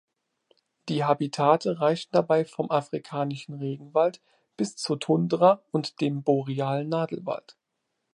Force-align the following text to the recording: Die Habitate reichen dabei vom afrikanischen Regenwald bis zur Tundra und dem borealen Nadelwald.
Die 0.89 1.03
Habitate 1.03 1.79
reichen 1.79 2.09
dabei 2.11 2.43
vom 2.43 2.71
afrikanischen 2.71 3.53
Regenwald 3.59 4.19
bis 4.57 4.75
zur 4.75 4.99
Tundra 4.99 5.61
und 5.69 6.01
dem 6.01 6.23
borealen 6.23 6.89
Nadelwald. 6.89 7.55